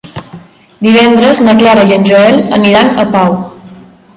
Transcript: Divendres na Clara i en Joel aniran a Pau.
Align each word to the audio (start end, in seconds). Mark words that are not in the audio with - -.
Divendres 0.87 1.41
na 1.49 1.55
Clara 1.59 1.83
i 1.91 1.95
en 1.99 2.07
Joel 2.09 2.41
aniran 2.59 2.91
a 3.05 3.07
Pau. 3.17 3.37